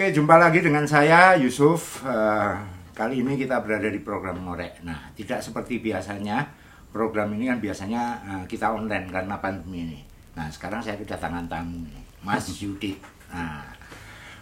[0.00, 2.00] Oke, jumpa lagi dengan saya Yusuf.
[2.08, 2.52] Eh,
[2.96, 4.80] kali ini kita berada di program Ngorek.
[4.80, 6.40] Nah, tidak seperti biasanya.
[6.88, 10.00] Program ini kan biasanya eh, kita online karena pandemi ini.
[10.40, 12.96] Nah, sekarang saya kedatangan tamu nih, Mas Yudit.
[13.28, 13.60] Nah,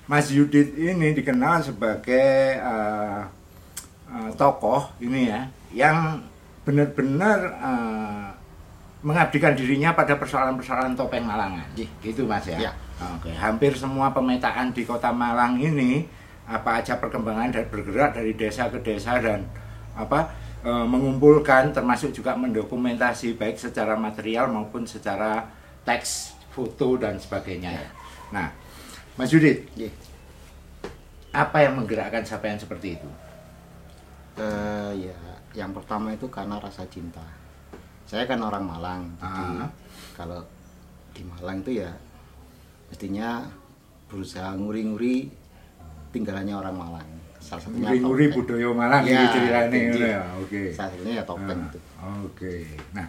[0.06, 3.20] Mas Yudit ini dikenal sebagai eh,
[4.14, 5.42] eh, tokoh ini ya,
[5.74, 6.22] yang
[6.62, 8.30] benar-benar eh,
[9.02, 11.66] mengabdikan dirinya pada persoalan-persoalan topeng Malangan.
[11.74, 12.70] Gitu Mas ya.
[12.70, 12.72] Ya.
[12.98, 16.02] Oke, hampir semua pemetaan di Kota Malang ini
[16.48, 19.46] apa aja perkembangan dan bergerak dari desa ke desa dan
[19.94, 20.34] apa
[20.64, 25.46] e, mengumpulkan termasuk juga mendokumentasi baik secara material maupun secara
[25.86, 27.70] teks, foto dan sebagainya.
[27.70, 27.88] ya.
[28.34, 28.48] Nah,
[29.14, 29.90] Mas Yudit, Iya.
[31.30, 33.08] apa yang menggerakkan sampean seperti itu?
[34.38, 35.18] Eh, ya,
[35.54, 37.22] yang pertama itu karena rasa cinta.
[38.06, 39.70] Saya kan orang Malang, jadi Ah.
[40.16, 40.40] kalau
[41.12, 41.90] di Malang itu ya
[42.88, 43.44] mestinya
[44.08, 45.28] berusaha nguri-nguri
[46.10, 47.08] tinggalannya orang Malang.
[47.38, 50.20] Salah satunya Nguri-nguri budaya Malang Ya, ceritanya jadi ya.
[50.40, 50.62] Oke.
[50.72, 51.78] Salah satunya ya topeng Ah, itu.
[52.26, 52.54] Oke.
[52.96, 53.06] Nah,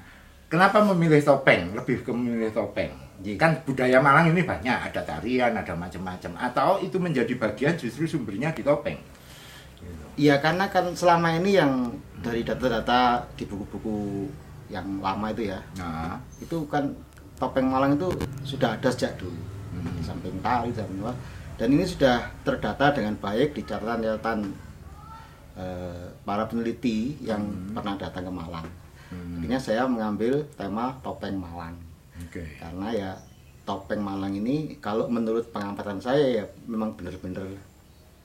[0.51, 1.73] kenapa memilih topeng?
[1.73, 2.91] Lebih ke memilih topeng.
[3.19, 3.35] Ji.
[3.35, 6.31] Kan budaya Malang ini banyak, ada tarian, ada macam-macam.
[6.39, 8.95] Atau itu menjadi bagian justru sumbernya di topeng.
[9.79, 10.03] Gitu.
[10.15, 14.27] Iya karena kan selama ini yang dari data-data di buku-buku
[14.69, 16.85] yang lama itu ya, Nah, itu kan
[17.41, 18.07] topeng Malang itu
[18.45, 19.58] sudah ada sejak dulu.
[19.69, 20.01] Hmm.
[20.01, 21.13] samping tari dan apa.
[21.59, 24.39] dan ini sudah terdata dengan baik di catatan-catatan
[25.59, 28.67] eh, para peneliti yang pernah datang ke Malang.
[29.09, 29.41] Hmm.
[29.41, 31.77] Akhirnya saya mengambil tema topeng Malang
[32.17, 32.43] oke.
[32.61, 33.11] karena ya
[33.65, 37.45] topeng Malang ini kalau menurut pengamatan saya ya memang benar-benar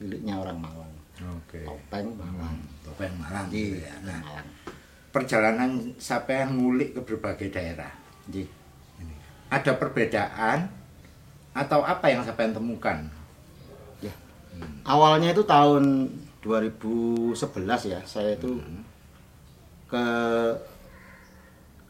[0.00, 0.92] miliknya orang Malang.
[1.22, 1.62] Oke.
[1.62, 2.58] Topeng Malang.
[2.58, 3.46] Hmm, Topeng Malang.
[3.48, 3.94] Di gitu ya.
[4.02, 4.48] Nah, Malang.
[5.14, 5.70] perjalanan
[6.02, 7.92] yang ngulik ke berbagai daerah?
[8.26, 8.44] Ji.
[8.98, 9.14] Ini.
[9.54, 10.58] Ada perbedaan
[11.54, 12.98] atau apa yang yang temukan?
[14.02, 14.10] Ya.
[14.82, 16.10] Awalnya itu tahun
[16.42, 17.38] 2011
[17.88, 18.58] ya, saya itu
[19.86, 20.04] ke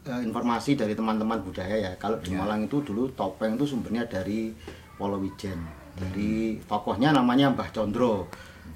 [0.05, 1.91] eh, informasi dari teman-teman budaya ya.
[1.97, 2.45] Kalau di Ya.
[2.45, 4.53] Malang itu dulu topeng itu sumbernya dari
[5.01, 5.59] Wolowijen.
[5.95, 8.29] Dari tokohnya namanya Mbah Condro.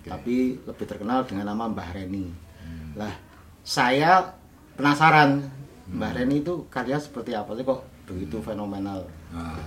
[0.03, 2.49] Tapi lebih terkenal dengan nama Mbah Reni.
[2.97, 3.13] Lah,
[3.61, 4.25] saya
[4.73, 5.45] penasaran
[5.91, 9.05] Mbah Reni itu karya seperti apa sih kok begitu fenomenal.
[9.29, 9.61] Nah,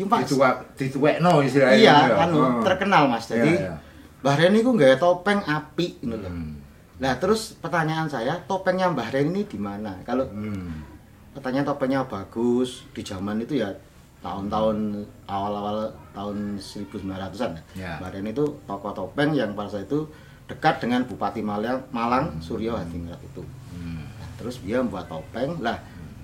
[0.00, 1.76] Cuma dituak dituekno istilahnya.
[1.76, 2.16] iya ya.
[2.16, 2.60] kan Oh.
[2.60, 3.74] terkenal mas jadi Iya, iya.
[4.20, 6.56] Mbah Reni ku nggak topeng api gitu loh Hmm.
[6.96, 10.84] nah terus pertanyaan saya topengnya Mbah Reni ini di mana kalau Hmm.
[11.30, 13.72] pertanyaan topengnya bagus di zaman itu ya
[14.20, 14.76] tahun-tahun
[15.24, 17.96] awal-awal tahun 1900-an Ya.
[17.96, 20.04] Mbah Reni itu tokoh topeng yang pada saat itu
[20.44, 23.40] dekat dengan Bupati Malang, Malang Suryo Hadingrat itu
[23.70, 24.02] Hmm.
[24.02, 25.78] Nah, terus dia membuat topeng lah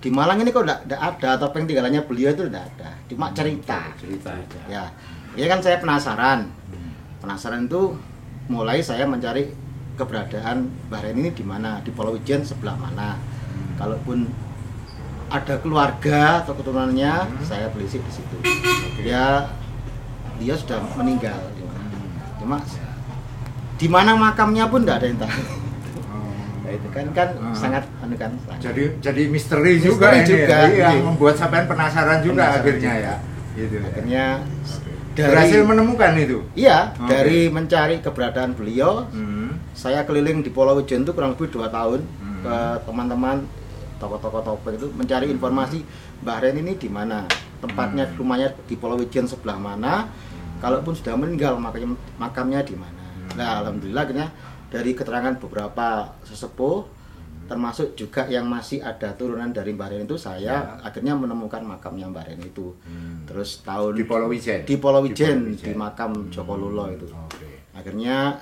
[0.06, 2.94] di Malang ini kok tidak ada topeng tinggalannya beliau itu tidak ada.
[3.10, 3.90] Cuma cerita.
[3.98, 4.60] cerita aja.
[4.70, 4.84] ya
[5.34, 6.46] ya kan saya penasaran.
[7.18, 7.98] Penasaran itu
[8.46, 9.50] mulai saya mencari
[9.98, 11.82] keberadaan Mbah Reni ini di mana?
[11.82, 13.18] Di Pulau Ijen sebelah mana.
[13.82, 14.30] Kalaupun
[15.26, 18.36] ada keluarga atau keturunannya saya telisik di situ.
[19.02, 19.50] Dia
[20.38, 21.50] dia sudah meninggal
[22.38, 22.62] cuma
[23.74, 25.65] di mana makamnya pun tidak ada yang tahu.
[26.66, 27.54] Nah, itu kan kan Ah.
[27.54, 30.26] sangat anu kan Jadi jadi misteri juga Misteri ini.
[30.26, 30.66] juga, ya.
[30.66, 31.00] Iya, iya.
[31.00, 33.06] membuat sampean penasaran juga Penasaran akhirnya juga.
[33.06, 33.14] ya.
[33.54, 33.74] Gitu.
[33.74, 33.86] ya.
[33.88, 34.24] akhirnya
[35.14, 36.38] dari- berhasil menemukan itu.
[36.54, 37.08] iya Oke.
[37.08, 39.56] dari mencari keberadaan beliau Hmm.
[39.72, 42.42] saya keliling di Pulau Ijen itu kurang lebih dua tahun Hmm.
[42.42, 43.46] ke teman-teman
[43.96, 45.80] tokoh-tokoh topeng itu mencari informasi
[46.18, 47.24] Mbah Ren ini di mana
[47.58, 48.16] tempatnya Hmm.
[48.18, 50.10] rumahnya di Pulau Ijen sebelah mana
[50.58, 51.88] kalaupun sudah meninggal makamnya
[52.18, 53.38] makamnya di mana Hmm.
[53.38, 54.28] nah alhamdulillah akhirnya
[54.76, 56.84] dari keterangan beberapa sesepuh
[57.46, 62.26] termasuk juga yang masih ada turunan dari Mbah Ren itu saya akhirnya menemukan makamnya Mbah
[62.26, 62.74] Ren itu.
[62.84, 63.22] Hmm.
[63.24, 64.60] terus tahun Di Pulau Wijen.
[64.66, 67.06] di Pulau Wijen Pulau di makam Joko Lulo itu.
[67.08, 67.70] Oke.
[67.72, 68.34] akhirnya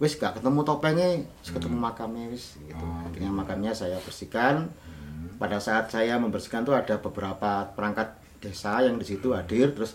[0.00, 2.80] wis gak ketemu topengnya wis ketemu makamnya wis gitu.
[2.82, 4.66] Oh, akhirnya makamnya saya bersihkan.
[5.36, 9.92] Pada saat saya membersihkan tuh ada beberapa perangkat desa yang di situ hadir terus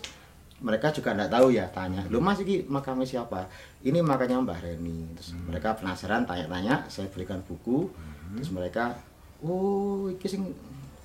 [0.62, 3.50] mereka juga tidak tahu ya tanya lu mas ini makamnya siapa
[3.82, 5.10] ini makamnya Mbah Reni.
[5.18, 7.90] Terus mereka penasaran tanya-tanya saya berikan buku.
[8.38, 8.94] Terus mereka
[9.42, 10.46] oh ini sing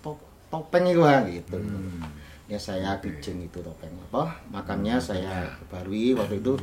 [0.06, 0.18] top,
[0.54, 1.58] topeng itu ah," gitu.
[2.48, 6.14] Ya saya kijing itu topeng apa makamnya saya barui.
[6.14, 6.54] Waktu itu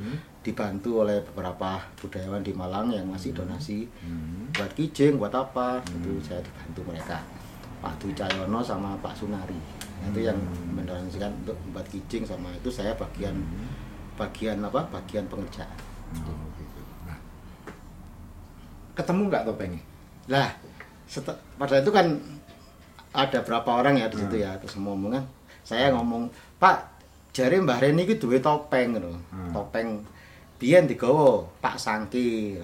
[0.41, 3.85] dibantu oleh beberapa budayawan di Malang yang masih donasi
[4.55, 7.19] buat kijing buat apa itu saya dibantu mereka.
[7.85, 9.61] Pak Dwi Cahyono sama Pak Sunari.
[10.01, 10.41] Nah, itu yang
[10.73, 13.37] mendonasikan untuk membuat kijing sama itu saya bagian
[14.17, 16.81] bagian apa bagian pengerjaan Gitu.
[17.07, 17.19] Nah,
[18.95, 19.83] ketemu nggak topengnya?
[20.25, 20.57] lah
[21.61, 22.17] pada itu kan
[23.13, 25.25] ada berapa orang ya di situ ya terus ngomong kan
[25.61, 26.95] saya ngomong Pak
[27.35, 29.11] jare Mbah Reni iki duwe topeng ngono.
[29.35, 29.51] Hmm.
[29.51, 30.07] Topeng
[30.57, 32.57] biyen digawa Pak Sangki.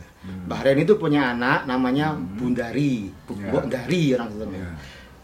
[0.47, 3.43] Mbah Reni itu punya anak namanya Bundari, Bu Hmm.
[3.45, 3.51] Ya.
[3.51, 4.47] Mbok Dari orang situ.
[4.47, 4.71] Ya.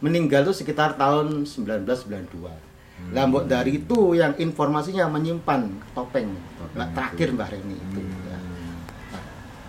[0.03, 2.66] Meninggal tuh sekitar tahun 1992.
[2.97, 3.29] Hmm.
[3.29, 6.33] Mbok Dari itu yang informasinya menyimpan topeng.
[6.33, 8.01] Topeng Mbak terakhir Mbah Reni itu.
[8.01, 8.29] Hmm.
[8.29, 8.39] ya.
[9.13, 9.23] Nah,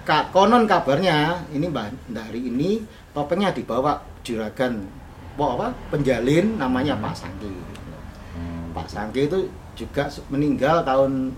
[0.07, 2.81] Ka- konon kabarnya ini Mbah Dari ini
[3.11, 4.87] topengnya dibawa juragan
[5.37, 7.53] Wah, apa penjalin namanya Pak Sangki.
[8.33, 8.73] Hmm.
[8.73, 9.45] Pak Sangki itu
[9.77, 11.29] juga meninggal tahun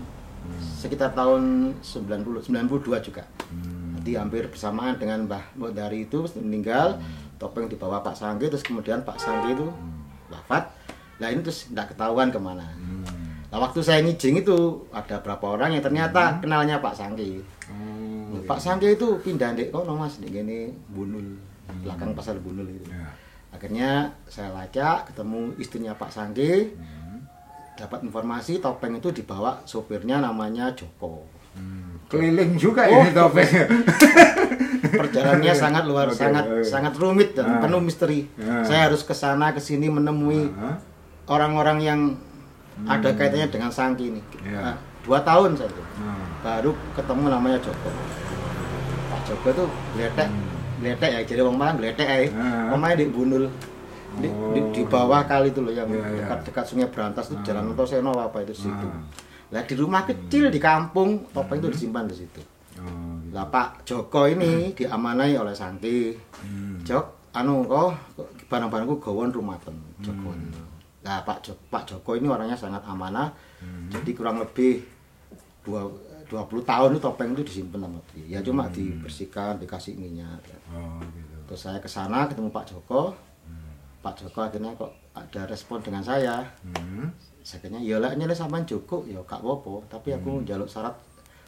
[0.80, 3.28] sekitar tahun 90 92 juga.
[3.52, 4.00] Hmm.
[4.00, 6.96] Jadi hampir bersamaan dengan Mbah Mbok Dari itu meninggal,
[7.36, 9.68] topeng dibawa Pak Sangki terus kemudian Pak Sangki itu
[10.32, 10.79] wafat.
[11.20, 12.64] Nah ini terus tidak ketahuan ke mana.
[12.64, 13.04] Hmm.
[13.46, 14.56] Nah waktu saya ngijing itu
[14.90, 17.44] ada berapa orang yang ternyata kenalnya Pak Sangki.
[17.68, 17.78] Oh,
[18.30, 21.34] Nah, Pak Sangki itu pindah dek kono mas di gini Bunul
[21.80, 22.86] belakang pasar Bunul itu.
[22.86, 23.10] Ya.
[23.50, 23.90] Akhirnya
[24.24, 27.26] saya lacak ketemu istrinya Pak Sangki Hmm.
[27.74, 31.26] dapat informasi topeng itu dibawa sopirnya namanya Joko.
[31.52, 31.98] Hmm.
[32.06, 33.02] Keliling juga Oh.
[33.02, 33.50] ini topeng.
[34.80, 36.62] Perjalanannya sangat luar Oke, sangat oke.
[36.62, 37.60] sangat rumit dan Ah.
[37.60, 38.26] penuh misteri.
[38.38, 38.62] Ah.
[38.62, 40.76] Saya harus ke sana ke sini menemui Hah?
[41.30, 42.00] Orang-orang yang
[42.84, 44.18] ada kaitannya dengan Sangki ini.
[44.18, 44.44] Hmm.
[44.44, 44.60] Ya.
[44.60, 46.24] Nah, dua tahun saya itu Hmm.
[46.40, 47.90] baru ketemu namanya Joko.
[49.08, 50.28] Pak Joko itu geletek,
[50.78, 52.18] geletek ya jadi orang Malang geletek ya.
[52.34, 52.74] Ah.
[52.74, 53.46] Omanya di Bunul.
[54.10, 54.90] Di, di, di Oh.
[54.90, 56.26] bawah kali itu loh yang Iya, iya.
[56.26, 57.44] dekat-dekat Sungai Berantas itu Ah.
[57.46, 58.86] Jalan Ontoseno apa itu situ.
[58.86, 59.02] Ah.
[59.50, 62.42] Lah di rumah kecil di kampung topeng itu disimpan di situ.
[62.78, 62.86] Oh,
[63.20, 63.34] gitu.
[63.34, 66.10] Lah Pak Joko ini diamanai oleh Santi.
[66.42, 66.82] Hmm.
[66.82, 67.94] Jok, anu kok
[68.46, 70.34] barang-barangku gawon rumaten Joko.
[71.00, 73.32] Nah Pak Joko, Pak Joko ini orangnya sangat amanah.
[73.60, 73.88] Hmm.
[73.88, 74.84] Jadi kurang lebih
[75.64, 75.88] dua
[76.30, 78.38] 20 tahun itu topeng itu disimpan sama dia.
[78.38, 80.38] Ya cuma dibersihkan, dikasih minyak.
[80.70, 81.36] Oh, gitu.
[81.50, 83.10] Terus saya ke sana ketemu Pak Joko.
[84.00, 86.46] Pak Joko akhirnya kok ada respon dengan saya.
[86.62, 87.10] Hmm.
[87.42, 90.94] Saya kira ya lah nyele sampean cukup ya gak apa-apa, tapi aku njaluk syarat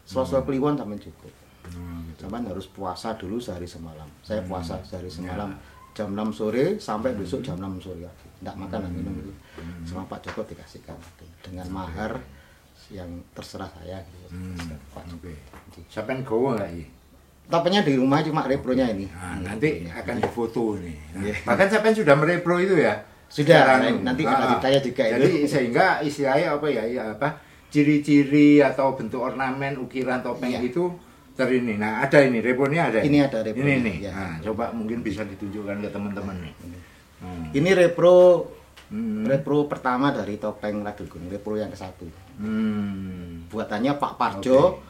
[0.02, 1.30] Selasa kliwon sampean cukup.
[1.70, 2.26] Oh, gitu.
[2.26, 4.08] Sampean harus puasa dulu sehari semalam.
[4.26, 5.54] Saya puasa sehari semalam
[5.92, 8.26] jam 6 sore sampai besok jam 6 sore lagi.
[8.40, 9.32] Enggak makan dan minum itu.
[9.84, 10.96] Sama Pak Joko dikasihkan
[11.40, 12.16] dengan mahar
[12.88, 14.26] yang terserah saya gitu.
[14.30, 14.56] Hmm.
[14.90, 15.28] Pak Joko.
[15.28, 15.80] Oke.
[15.86, 16.86] Siapa yang gowo nggak ini?
[17.42, 19.04] Topengnya di rumah cuma repronya ini.
[19.06, 20.96] Nah, nanti akan difoto nih.
[21.12, 21.34] Nah, Iya.
[21.44, 22.94] Bahkan siapa yang sudah merepro itu ya?
[23.26, 25.48] Sudah, Sekarang, nanti ah, ada ceritanya juga Jadi itu.
[25.48, 27.28] sehingga istilahnya apa ya, ya apa
[27.72, 30.60] ciri-ciri atau bentuk ornamen ukiran topeng Iya.
[30.62, 30.92] itu
[31.32, 31.74] terini.
[31.74, 32.98] Nah ada ini repronya ada.
[33.00, 33.96] Ini ada repronya, Ini nih.
[34.00, 34.12] iya.
[34.12, 36.54] Nah, coba mungkin bisa ditunjukkan ke teman-teman nih.
[37.18, 37.44] Hmm.
[37.50, 38.46] Ini repro
[38.88, 39.24] Hmm.
[39.24, 42.04] repro pertama dari topeng Gunung, repro yang ke satu.
[42.34, 43.48] Hmm.
[43.48, 44.80] buatannya Pak Parjo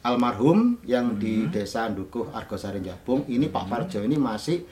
[0.00, 4.62] almarhum yang di desa Dukuh Argosari Jabung ini Pak Parjo ini masih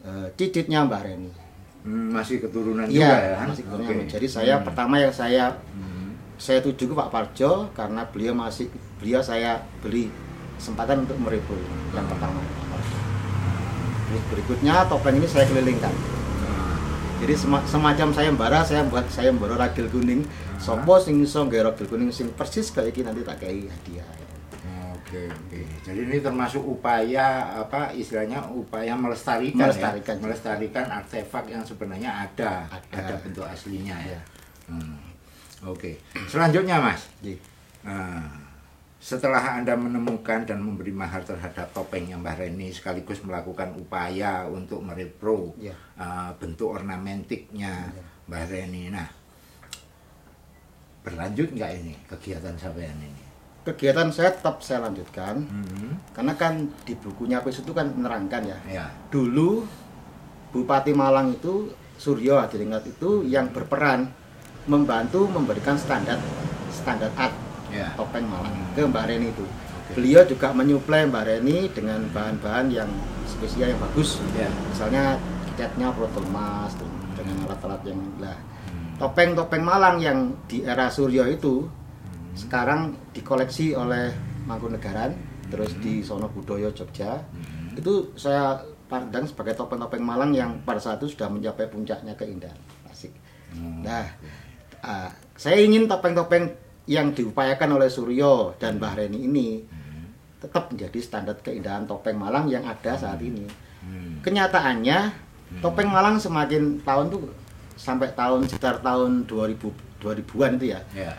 [0.00, 1.32] eh, cicitnya Mbak Reni
[1.80, 3.40] Hmm, masih keturunan juga ya.
[3.42, 3.88] masih keturunan.
[3.98, 4.08] Oke.
[4.10, 4.64] jadi saya Hmm.
[4.64, 6.12] pertama yang saya Hmm.
[6.36, 10.12] saya tuju ke Pak Parjo karena beliau masih beliau saya beri
[10.60, 11.56] kesempatan untuk merepro
[11.90, 12.38] yang pertama.
[14.06, 16.20] Terus berikutnya topeng ini saya kelilingkan
[17.20, 20.24] jadi sema- semacam saya mbara saya buat saya mbara ragil kuning
[20.56, 24.08] sopo sing iso ragil kuning sing persis kayak iki nanti tak kei hadiah
[25.10, 25.60] Oke, oke.
[25.82, 30.14] Jadi ini termasuk upaya apa istilahnya upaya melestarikan, Melestarikan.
[30.14, 30.22] ya?
[30.22, 33.18] melestarikan artefak yang sebenarnya ada, Ada.
[33.18, 34.14] bentuk aslinya ya.
[34.14, 34.20] Iya.
[34.70, 35.02] Hmm.
[35.66, 35.98] Oke.
[36.30, 37.10] Selanjutnya, Mas.
[37.18, 37.34] Ji.
[37.82, 38.22] Nah,
[39.00, 45.56] setelah Anda menemukan dan memberi mahar terhadap topengnya Mbah Reni sekaligus melakukan upaya untuk merepro
[45.56, 45.72] Iya.
[45.96, 47.88] uh, bentuk ornamentiknya
[48.28, 48.92] Mbah Reni.
[48.92, 49.08] Nah,
[51.00, 53.22] berlanjut nggak ini kegiatan sampean ini?
[53.60, 55.92] kegiatan saya tetap saya lanjutkan Hmm.
[56.12, 58.86] karena kan di bukunya Pes itu kan menerangkan ya Ya.
[59.08, 59.64] dulu
[60.50, 64.08] Bupati Malang itu Suryo Hadiringat itu yang berperan
[64.64, 66.16] membantu memberikan standar
[66.70, 67.36] standar art
[67.70, 67.88] Ya.
[67.94, 69.92] topeng Malang ke Mbak Reni itu Oke.
[69.94, 72.90] beliau juga menyuplai Mbak Reni dengan bahan-bahan yang
[73.24, 74.50] spesial yang bagus Ya.
[74.68, 75.04] misalnya
[75.54, 76.74] catnya protol emas
[77.14, 78.36] dengan alat-alat yang lah
[78.66, 78.94] Hmm.
[78.98, 81.66] topeng-topeng Malang yang di era Suryo itu
[82.32, 84.14] sekarang dikoleksi oleh
[84.46, 85.12] Mangkunegaran
[85.50, 87.74] terus di Sono Budoyo Jogja Hmm.
[87.74, 93.14] itu saya pandang sebagai topeng-topeng Malang yang pada saat itu sudah mencapai puncaknya keindahan asik
[93.50, 93.82] Hmm.
[93.82, 94.06] nah
[94.80, 96.54] ah, saya ingin topeng-topeng
[96.90, 99.48] yang diupayakan oleh Suryo dan Mbah Reni ini
[100.36, 103.46] tetap menjadi standar keindahan topeng Malang yang ada saat ini
[103.80, 104.20] Hmm.
[104.20, 105.08] kenyataannya
[105.60, 107.32] topeng Malang semakin tahun tuh
[107.72, 111.12] sampai tahun sekitar tahun 2000 2000-an itu ya Ya.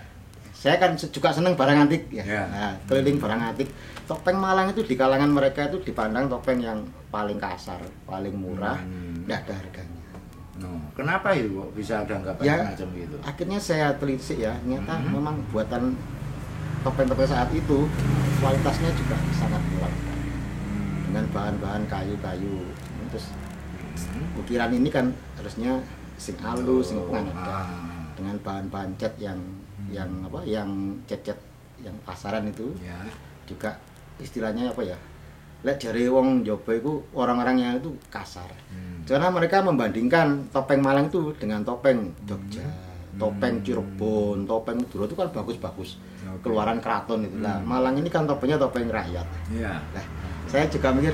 [0.52, 2.22] saya kan juga seneng barang antik ya.
[2.22, 2.44] Ya.
[2.46, 3.74] Nah, keliling barang antik.
[4.06, 9.26] Topeng Malang itu di kalangan mereka itu dipandang topeng yang paling kasar, paling murah, Hmm.
[9.26, 9.91] tidak ada harganya.
[10.62, 10.70] No.
[10.94, 13.16] Kenapa itu kok bisa ada anggapan Ya, macam gitu?
[13.20, 15.10] akhirnya saya telisik ya ternyata Mhm.
[15.12, 15.98] memang buatan
[16.82, 17.86] topeng-topeng saat itu
[18.38, 19.94] kualitasnya juga sangat kuat
[21.04, 22.66] dengan bahan-bahan kayu-kayu
[23.08, 23.34] terus
[23.92, 24.40] Hmm.
[24.40, 25.78] ukiran ini kan harusnya
[26.16, 27.68] sing halus sing Oh, ada ah.
[28.14, 29.38] dengan bahan-bahan cat yang
[29.90, 30.70] yang apa yang
[31.04, 31.36] cat-cat
[31.78, 32.96] yang pasaran itu Ya.
[33.44, 33.76] juga
[34.18, 34.98] istilahnya apa ya
[35.62, 39.04] lek dari wong Jawa itu orang-orangnya itu kasar Hmm.
[39.04, 42.66] karena mereka membandingkan topeng Malang itu dengan topeng Jogja
[43.14, 43.64] topeng Hmm.
[43.64, 45.90] Cirebon topeng Madura itu kan bagus-bagus
[46.24, 46.42] Oke.
[46.42, 47.68] keluaran keraton itu lah Hmm.
[47.68, 49.78] Malang ini kan topengnya topeng rakyat Ya.
[49.92, 50.06] Nah,
[50.48, 51.14] saya juga mikir,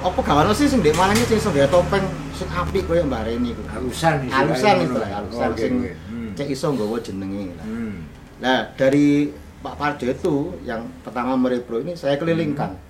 [0.00, 3.62] apa gawane sih sing ndek Malang iki sing topeng sing apik koyo Mbak Reni iku.
[3.66, 5.92] Halusan ngono itu lah, halusan Oke, sing oke.
[6.06, 6.30] Hmm.
[6.32, 7.66] cek iso nggawa jenenge lah.
[7.66, 7.96] Hmm.
[8.38, 9.28] Nah, dari
[9.60, 12.88] Pak Parjo itu yang pertama merepro ini saya kelilingkan Hmm.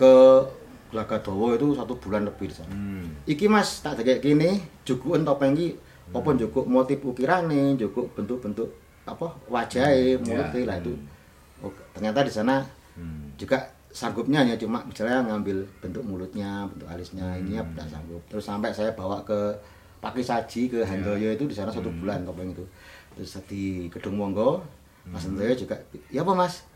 [0.00, 0.14] Ke
[0.90, 2.72] Glagadowo itu satu bulan lebih di sana.
[2.72, 3.06] Hmm.
[3.28, 5.78] Iki Mas tak kayak gini, jukuken topeng iki
[6.10, 8.66] apa jukuk motif ukirane, jukuk bentuk-bentuk
[9.06, 10.98] apa wajahe, mulutnya lah itu.
[11.62, 12.64] Oh, ternyata di sana
[12.98, 13.30] Hmm.
[13.38, 17.38] juga sanggupnya hanya cuma misalnya ngambil bentuk mulutnya, bentuk alisnya, Hmm.
[17.38, 18.22] ininya tidak sanggup.
[18.26, 19.38] Terus sampai saya bawa ke
[20.02, 22.02] Paki Saji ke Handoyo itu di sana satu Hmm.
[22.02, 22.66] bulan topeng itu.
[23.14, 24.58] Terus di Gedung Monggo,
[25.06, 25.38] Mas Hmm.
[25.38, 25.78] Handoyo juga,
[26.10, 26.66] ya apa Mas?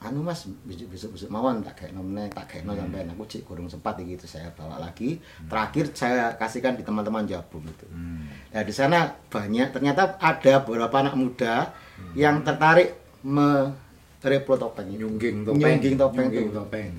[0.00, 2.72] Anu Mas, besok besok mawon tak kayak nomne, tak kayak Hmm.
[2.72, 5.20] no sampai aku cik kurang sempat gitu saya bawa lagi.
[5.44, 7.84] Terakhir saya kasihkan di teman-teman Jabung itu.
[7.86, 8.24] Hmm.
[8.24, 11.68] Nah di sana banyak ternyata ada beberapa anak muda
[12.00, 12.16] Hmm.
[12.16, 14.88] yang tertarik merepro topeng.
[14.88, 15.60] Nyungging topeng.
[15.60, 16.56] Nyungging topeng Nyungging itu.
[16.56, 16.92] topeng.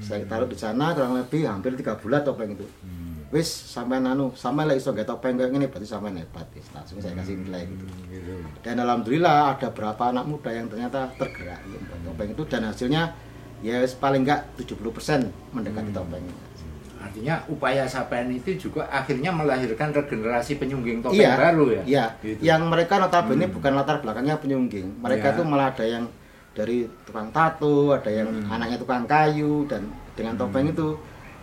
[0.00, 2.66] Saya taruh di sana kurang lebih hampir tiga bulan topeng itu.
[2.82, 2.99] Hmm.
[3.30, 6.46] Wis sampai nanu, sampai lah iso gak topeng kayak gini berarti sampai hebat.
[6.50, 7.86] Wis, langsung saya kasih nilai gitu.
[7.86, 8.34] Hmm, gitu.
[8.58, 13.02] Dan alhamdulillah ada berapa anak muda yang ternyata tergerak gitu, topeng itu dan hasilnya
[13.62, 15.98] ya wis paling enggak 70% mendekati Hmm.
[16.02, 16.26] topeng.
[17.00, 21.82] Artinya upaya Sapen itu juga akhirnya melahirkan regenerasi penyungging topeng iya, baru ya.
[21.86, 22.04] Iya.
[22.20, 22.40] Gitu.
[22.44, 23.54] Yang mereka notabene Hmm.
[23.54, 25.00] bukan latar belakangnya penyungging.
[25.00, 25.36] Mereka Iya.
[25.38, 26.04] tuh malah ada yang
[26.50, 28.52] dari tukang tato, ada yang Hmm.
[28.52, 30.98] anaknya tukang kayu dan dengan topeng itu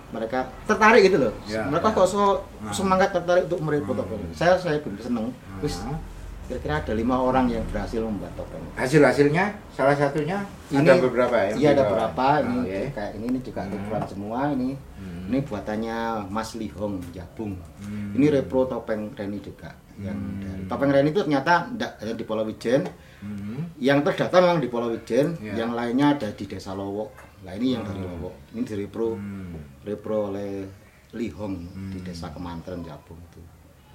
[0.10, 1.34] mereka tertarik gitu loh.
[1.46, 1.96] Ya, mereka ya.
[1.96, 2.20] kok so
[2.58, 2.72] Nah.
[2.72, 4.02] semangat tertarik untuk merepot Hmm.
[4.02, 4.22] topeng.
[4.32, 5.28] Saya saya benar seneng.
[5.60, 6.00] Terus Hmm.
[6.48, 8.64] kira-kira ada lima orang yang berhasil membuat topeng.
[8.74, 11.52] Hasil-hasilnya salah satunya ada beberapa ya.
[11.54, 12.26] Iya ada beberapa.
[12.40, 12.80] Ini Oke.
[12.94, 14.80] kayak ini, ini juga tukeran semua ini.
[14.96, 15.28] Hmm.
[15.28, 15.98] Ini buatannya
[16.28, 17.60] Mas Lihong Jabung.
[17.84, 18.16] Hmm.
[18.16, 19.76] Ini repro topeng Reni juga.
[19.98, 20.40] Yang Hmm.
[20.40, 22.82] dari topeng Reni itu ternyata tidak hanya di Pulau Wijen.
[23.20, 23.60] Hmm.
[23.76, 25.52] Yang terdata memang di Pulau Wijen, Ya.
[25.58, 27.12] yang lainnya ada di Desa Lowo.
[27.40, 28.32] Nah ini yang dari Lowo.
[28.50, 29.54] Ini di repro, Hmm.
[29.82, 30.66] repro oleh
[31.14, 31.56] Lihong
[31.90, 32.04] di Hmm.
[32.04, 33.42] Desa Kemantren Jabung itu.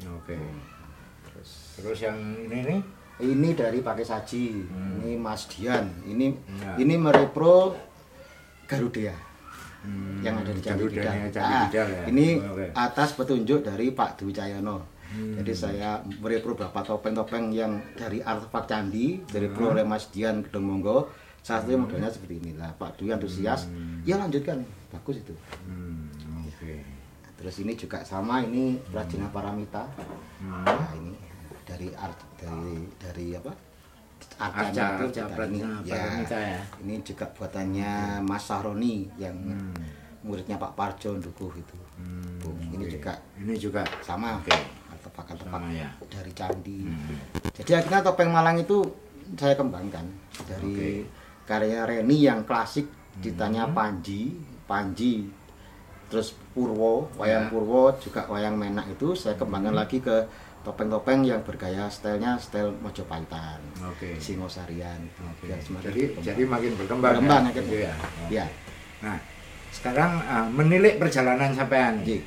[0.08, 0.36] Oke.
[1.24, 2.80] Terus Terus yang ini nih
[3.22, 4.46] ini dari pakai saji.
[4.62, 4.98] Hmm.
[4.98, 5.86] Ini Mas Dian.
[6.04, 6.26] Ini
[6.58, 6.74] Ya.
[6.76, 7.76] ini merepro
[8.64, 9.12] Garuda.
[9.82, 12.06] hmm, yang ada di Candi Candi Ah, ya.
[12.06, 12.66] Ini Oke.
[12.72, 14.78] atas petunjuk dari Pak Dwi Cahyono.
[15.04, 15.34] Hmm.
[15.36, 19.52] Jadi saya merepro beberapa topeng-topeng yang dari artefak candi, dari Hmm.
[19.52, 21.10] Pro oleh Mas Dian Gedung Monggo.
[21.42, 22.70] Salah satunya modelnya seperti inilah.
[22.78, 23.66] Pak Dwi antusias.
[23.66, 23.98] Hmm.
[24.02, 25.34] Ya lanjutkan, bagus itu.
[25.66, 26.06] Hmm,
[26.46, 26.86] Oke.
[27.34, 29.90] Terus ini juga sama, ini Prajina Paramita.
[30.38, 30.62] Hmm.
[30.62, 31.18] Nah, ini
[31.66, 33.50] dari art dari dari apa?
[34.38, 35.18] Arca, itu
[35.50, 35.58] ini.
[35.82, 36.62] Paramita ya.
[36.78, 39.74] Ini juga buatannya Mas Sahroni yang Hmm.
[40.22, 41.74] muridnya Pak Parjo Dukuh itu.
[41.98, 44.54] Hmm, Tuh, ini juga Ini juga sama Oke.
[44.88, 45.90] artefak-artefak Sama ya.
[46.06, 46.86] dari candi.
[46.86, 47.18] Hmm.
[47.50, 48.86] Jadi akhirnya topeng Malang itu
[49.34, 50.06] saya kembangkan
[50.46, 51.02] dari
[51.52, 52.88] karya Reni yang klasik
[53.20, 53.76] ditanya Hmm.
[53.76, 54.32] Panji,
[54.64, 55.28] Panji,
[56.08, 57.50] terus Purwo, wayang Ya.
[57.52, 60.24] Purwo juga wayang Menak itu saya kembangkan lagi ke
[60.62, 64.16] topeng-topeng yang bergaya stylenya style Mojopahitan, Oke.
[64.16, 65.00] Singosarian.
[65.12, 66.24] Semakin Jadi berkembang.
[66.24, 67.12] jadi makin berkembang.
[67.12, 67.52] Berkembang ya?
[67.52, 67.94] Gitu ya.
[68.30, 68.46] ya,
[69.02, 69.18] Nah,
[69.68, 72.00] sekarang uh, menilik perjalanan sampean.
[72.06, 72.22] Ji.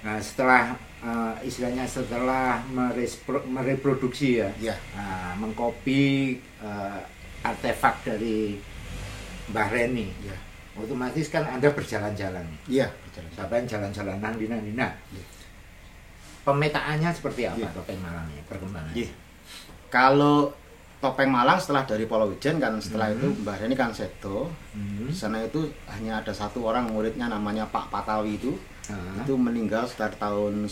[0.00, 7.00] Nah, setelah uh, istilahnya setelah merespro- mereproduksi ya, ya, nah, mengkopi uh,
[7.44, 8.56] artefak dari
[9.46, 10.32] Mbah Reni, ya,
[10.74, 12.48] otomatis kan Anda berjalan-jalan.
[12.66, 12.88] iya.
[13.04, 13.30] berjalan.
[13.30, 14.88] Sampai jalan-jalan nang dina dina.
[15.12, 15.24] Iya.
[16.42, 17.68] Pemetaannya seperti apa Iya.
[17.72, 18.92] topeng Malang ini perkembangan?
[18.92, 19.10] Iya.
[19.88, 20.52] Kalau
[20.98, 23.16] topeng Malang setelah dari Pulau Wijen kan setelah Hmm.
[23.18, 25.04] itu Mbah Reni kan seto Hmm.
[25.04, 29.20] di sana itu hanya ada satu orang muridnya namanya Pak Patawi itu Ah.
[29.20, 30.68] itu meninggal sekitar tahun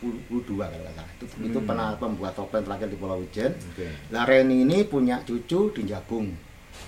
[0.00, 1.66] 92 kalau nggak salah itu, itu Hmm.
[1.66, 3.88] pernah pembuat topeng terakhir di Pulau Wijen Oke.
[4.08, 6.38] Lah Reni ini punya cucu di Jabung di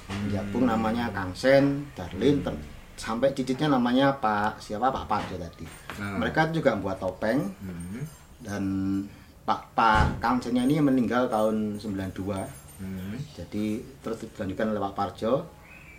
[0.09, 0.31] Hmm.
[0.31, 2.62] Jabung namanya Kang Sen Darlin ter-
[2.95, 5.64] sampai cicitnya namanya Pak siapa Pak Parjo tadi
[5.95, 6.14] Ah.
[6.17, 8.02] mereka juga membuat topeng Hmm.
[8.38, 8.64] dan
[9.40, 13.17] Pak Pak Kang Sennya ini meninggal tahun 92 Hmm.
[13.33, 13.64] jadi
[13.99, 15.33] terus dilanjutkan oleh Pak Parjo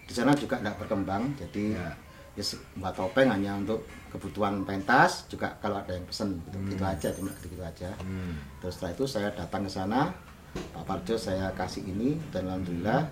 [0.02, 1.92] di sana juga tidak berkembang jadi Ya.
[2.32, 2.44] Ya
[2.76, 7.32] buat topeng hanya untuk kebutuhan pentas juga kalau ada yang pesen gitu, gitu aja cuma
[7.38, 8.40] gitu aja Hmm.
[8.60, 10.12] terus setelah itu saya datang ke sana
[10.52, 13.08] Pak Parjo saya kasih ini dan alhamdulillah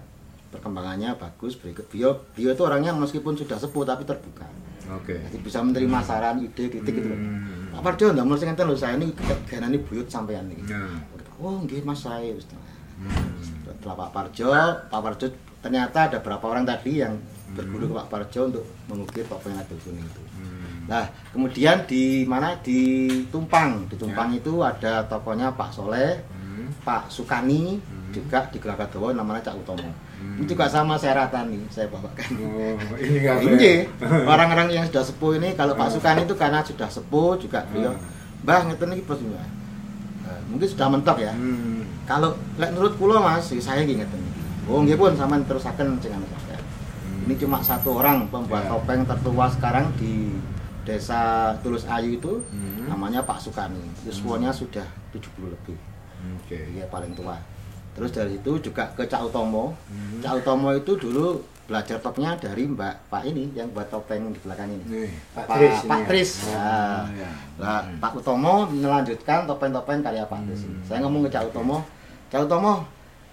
[0.50, 4.48] perkembangannya bagus berikut beliau beliau itu orangnya meskipun sudah sepuh tapi terbuka
[4.92, 5.22] Oke.
[5.22, 7.08] jadi bisa menerima saran ide kritik gitu.
[7.08, 7.70] Hmm.
[7.72, 10.82] Pak Parjo ndak mesti ngenten lho saya ini keganan ini buyut sampean iki Ya.
[11.38, 12.34] oh nggih Mas saya.
[12.98, 13.36] Hmm.
[13.64, 14.48] setelah Pak Parjo
[14.88, 15.28] Pak Parjo
[15.60, 17.16] ternyata ada berapa orang tadi yang
[17.58, 20.88] berguru ke Pak Parjo untuk mengukir topeng adil kuning itu Hmm.
[20.88, 21.04] Nah,
[21.36, 26.72] kemudian di mana di Tumpang, di Tumpang itu ada tokonya Pak Soleh, Hmm.
[26.82, 27.78] Pak Sukani,
[28.10, 29.86] juga di Gelagadowo namanya Cak Utomo.
[29.86, 30.40] Hmm.
[30.40, 32.30] Ini juga sama saya ratani, saya bawakan.
[32.42, 33.72] Oh, ini Ini
[34.26, 37.94] orang-orang yang sudah sepuh ini kalau Pak Sukani itu karena sudah sepuh juga beliau,
[38.48, 39.48] Mbah ngeten iki bos Mbah.
[40.30, 41.36] Eh, mungkin sudah mentok ya.
[41.36, 41.84] Hmm.
[42.08, 44.22] Kalau lek menurut kula Mas, saya nggih ngeten.
[44.66, 46.40] Oh nggih pun sampean terusaken jenengan.
[47.20, 48.70] Ini cuma satu orang pembuat Ya.
[48.72, 50.36] topeng tertua sekarang di
[50.82, 51.20] desa
[51.60, 52.88] Tulus Ayu itu Hmm.
[52.88, 53.82] namanya Pak Sukani.
[54.02, 55.78] Yuswanya sudah 70 lebih.
[56.36, 56.58] Oke.
[56.70, 57.38] Dia paling tua.
[57.92, 59.76] Terus dari itu juga ke Cak Utomo.
[59.86, 60.20] Hmm.
[60.20, 64.66] Cak Utomo itu dulu belajar topengnya dari Mbak Pak ini yang buat topeng di belakang
[64.68, 64.84] ini.
[64.88, 65.76] Nih, Pak Pak, Tris.
[65.78, 66.08] Pak ini ya?
[66.08, 66.32] Tris.
[66.40, 67.32] Oh, Nah, ya.
[67.56, 67.98] Lah, Hmm.
[68.00, 70.66] Pak Utomo melanjutkan topeng-topeng karya Pak Tris.
[70.66, 70.82] Hmm.
[70.82, 71.86] Saya ngomong ke Cak Utomo,
[72.28, 72.74] Cak Utomo,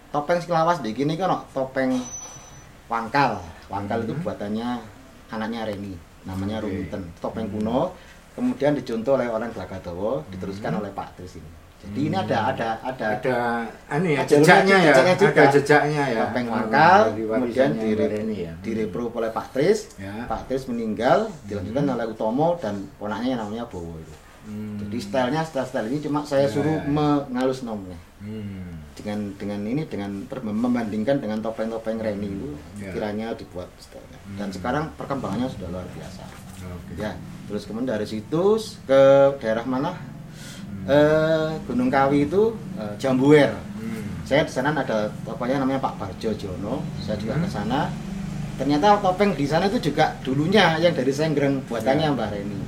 [0.09, 1.97] topeng sekelawas begini kan topeng
[2.87, 3.41] wangkal.
[3.67, 4.23] Wangkal itu Hmm.
[4.23, 4.69] buatannya
[5.29, 6.67] anaknya Reni, namanya Oke.
[6.67, 7.03] Ruminten.
[7.19, 7.55] Topeng Hmm.
[7.59, 7.81] kuno,
[8.33, 11.51] kemudian dicontoh oleh orang Gelagadowo, diteruskan oleh Pak Tris ini.
[11.77, 12.25] Jadi ini Hmm.
[12.25, 13.37] ada ada ada ada
[13.87, 15.39] anu ya jejaknya ya jejaknya juga.
[15.39, 19.79] ada jejaknya ya topeng wangkal, kemudian Reni ya direpro oleh Pak Tris.
[19.97, 20.25] Ya.
[20.25, 21.95] Pak Tris meninggal, dilanjutkan Hmm.
[21.95, 24.15] oleh Utomo dan ponaknya yang namanya Bowo itu.
[24.47, 24.79] Hmm.
[24.79, 26.89] Jadi stylenya style style ini cuma saya Ya, suruh ya, ya.
[26.89, 28.79] mengalus nomnya Hmm.
[28.95, 32.49] dengan dengan ini dengan membandingkan dengan topeng-topeng Reni itu
[32.79, 32.95] Ya.
[32.95, 34.19] kiranya dibuat stylenya.
[34.39, 34.55] Dan Hmm.
[34.55, 36.23] sekarang perkembangannya sudah luar biasa.
[36.63, 36.95] Oke.
[36.97, 38.43] Ya, terus kemudian dari situ
[38.87, 39.01] ke
[39.39, 39.93] daerah mana?
[39.93, 40.87] Hmm.
[40.87, 43.51] Eh, Gunung Kawi itu eh, Jambuwer.
[43.51, 44.23] Hmm.
[44.23, 46.87] Saya di sana ada tokonya namanya Pak Barjo Jono.
[47.03, 47.43] Saya juga Hmm.
[47.43, 47.81] ke sana.
[48.57, 52.15] Ternyata topeng di sana itu juga dulunya yang dari Senggreng buatannya Ya.
[52.15, 52.59] Mbah Reni.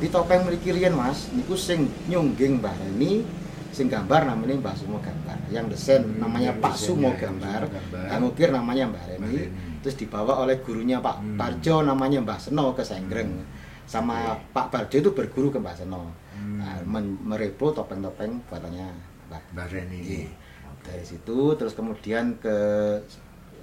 [0.00, 3.20] Jadi topeng mriki riyen Mas, niku sing nyungging Mbah Reni,
[3.68, 5.36] sing gambar namanya Mbah Sumo Gambar.
[5.52, 7.68] Yang desain Hmm, namanya Pak Sumo Gambar,
[8.08, 9.44] yang ukir namanya Mbah Reni.
[9.44, 9.84] Mbah.
[9.84, 11.36] Terus dibawa oleh gurunya Pak Hmm.
[11.36, 13.44] Barjo namanya Mbah Seno ke Senggreng.
[13.84, 14.56] Sama Oke.
[14.56, 16.16] Pak Barjo itu berguru ke Mbah Seno.
[16.32, 16.64] Hmm.
[16.64, 16.80] Nah,
[17.20, 18.88] merepro topeng-topeng buatannya
[19.28, 20.32] Mbah Mbak Reni ini Iya.
[20.80, 22.56] dari situ terus kemudian ke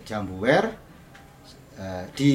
[0.05, 0.69] Jambuwer
[1.75, 2.33] eh, di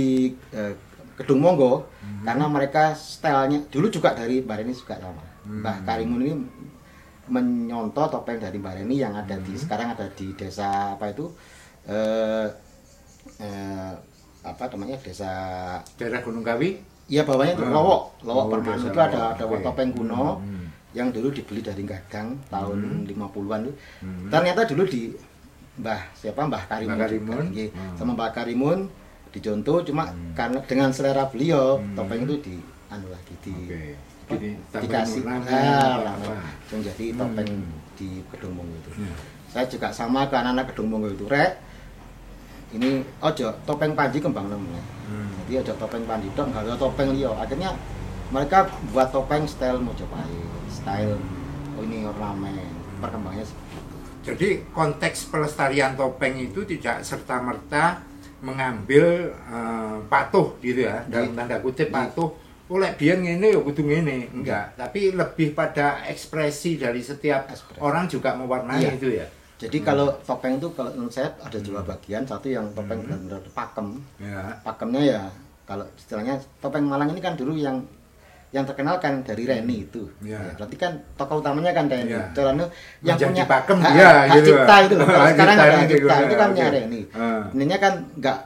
[0.51, 0.75] eh,
[1.23, 2.25] Kedung Monggo Hmm.
[2.25, 5.59] karena mereka stylenya dulu juga dari Mbak Reni juga sama Hmm.
[5.59, 6.35] Mbah Karimun ini
[7.25, 9.61] menyontoh topeng dari Mbak Reni yang ada di Hmm.
[9.61, 11.31] sekarang ada di desa apa itu
[11.83, 12.47] eh,
[13.39, 13.93] eh,
[14.43, 15.31] apa namanya desa
[15.97, 17.75] daerah Gunung Kawi Iya bawahnya itu Ah.
[17.75, 20.71] Lowok, Lowok Oh, itu ada ada topeng kuno Hmm.
[20.93, 23.05] yang dulu dibeli dari Gadang tahun Hmm.
[23.05, 23.73] 50-an itu.
[24.01, 24.31] Hmm.
[24.31, 25.11] Ternyata dulu di
[25.75, 27.27] Mbah siapa Mbah Karimun, Mbah Karimun.
[27.29, 27.69] juga, nggih.
[27.69, 27.95] Hmm.
[27.97, 28.79] sama Mbah Karimun
[29.33, 30.33] dicontoh cuma Hmm.
[30.33, 31.97] karena dengan selera beliau Hmm.
[31.97, 32.55] topeng itu di
[32.87, 33.83] anu lagi di Oke.
[34.23, 36.35] apa, Jadi dikasih nah, apa-apa.
[36.71, 37.73] menjadi topeng Hmm.
[37.93, 38.91] di Kedung Monggo itu.
[38.99, 39.13] Ya.
[39.49, 41.61] Saya juga sama ke anak-anak Kedung Monggo itu rek
[42.73, 45.29] ini ojo topeng panji kembang namanya Hmm.
[45.45, 47.77] jadi ada topeng pandidok nggak ada topeng liyo akhirnya
[48.29, 51.21] mereka buat topeng style Mojopahit style
[51.73, 52.57] oh ini ornamen
[52.97, 58.01] perkembangannya seperti itu Jadi konteks pelestarian topeng itu tidak serta merta
[58.43, 62.35] mengambil eh, patuh gitu ya dalam tanda kutip patuh.
[62.67, 64.75] Oleh biar ngene ya kudu ngene, enggak.
[64.75, 67.79] Tapi lebih pada ekspresi dari setiap Ekspresi.
[67.79, 68.93] orang juga mewarnai Iya.
[68.93, 69.27] itu ya.
[69.59, 73.07] jadi kalau topeng itu kalau menurut saya ada dua bagian satu yang topeng Hmm.
[73.07, 74.59] benar-benar pakem Ya.
[74.59, 75.23] pakemnya ya
[75.63, 77.79] kalau istilahnya topeng Malang ini kan dulu yang
[78.53, 80.37] yang terkenal kan dari Reni itu Ya.
[80.39, 82.21] Ya, berarti kan tokoh utamanya kan Reni Ya.
[82.31, 82.69] Caranya
[83.01, 84.47] yang Menjadi punya pakem dia, hak gitu.
[84.53, 87.43] cipta itu loh Kalau sekarang ada hak cipta ya, itu kan punya Reni Ah.
[87.51, 88.39] ininya kan enggak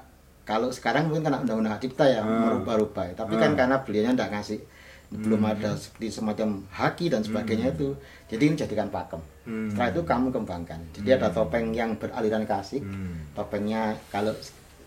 [0.47, 2.25] kalau sekarang mungkin karena undang-undang hak cipta ya Ah.
[2.25, 3.41] merubah-rubah tapi Ah.
[3.41, 4.61] kan karena beliaunya enggak ngasih
[5.09, 5.53] belum Hmm.
[5.53, 7.95] ada seperti semacam haki dan sebagainya itu
[8.27, 9.71] jadi ini jadikan pakem Hmm.
[9.71, 11.37] setelah itu kamu kembangkan jadi ada Hmm.
[11.37, 13.23] topeng yang beraliran klasik Hmm.
[13.31, 14.35] topengnya kalau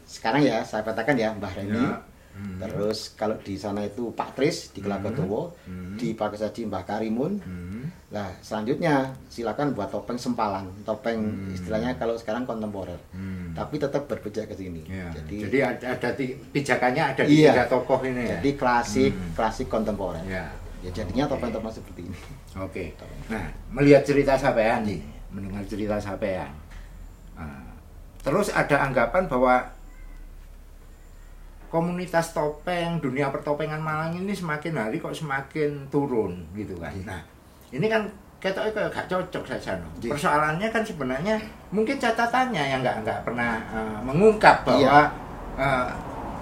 [0.03, 1.95] sekarang ya saya katakan ya Mbah Reni Ya.
[2.29, 2.55] Hmm.
[2.57, 5.97] terus kalau di sana itu Pak Tris di Kelagotowo Hmm.
[5.97, 7.67] di Pakesaji Mbah Karimun Hmm.
[8.09, 11.53] Nah, selanjutnya silakan buat topeng sempalan, topeng Hmm.
[11.53, 12.97] istilahnya kalau sekarang kontemporer.
[13.11, 13.53] Hmm.
[13.53, 14.81] Tapi tetap berpijak ke sini.
[14.83, 15.13] Ya.
[15.13, 16.09] Jadi, Jadi, ada, ada
[16.49, 17.53] pijakannya ada di Iya.
[17.53, 18.41] tiga tokoh ini ya.
[18.41, 19.33] jadi klasik, Hmm.
[19.35, 20.25] klasik kontemporer.
[20.25, 20.49] Ya.
[20.81, 21.37] Ya jadinya Oke.
[21.37, 22.17] topeng-topeng seperti ini.
[22.57, 22.83] Oke.
[23.29, 26.49] Nah, melihat cerita sampean nih, mendengar cerita sampean.
[27.35, 27.61] Nah,
[28.19, 29.69] terus ada anggapan bahwa
[31.69, 36.89] komunitas topeng dunia pertopengan Malang ini semakin hari kok semakin turun gitu kan.
[36.91, 37.05] Iya.
[37.05, 37.21] Nah,
[37.69, 39.87] ini kan ketoknya kayak gak cocok saja no.
[40.01, 40.11] Iya.
[40.11, 41.35] Persoalannya kan sebenarnya
[41.69, 44.99] mungkin catatannya yang nggak nggak pernah eh, mengungkap bahwa Iya.
[45.61, 45.89] eh,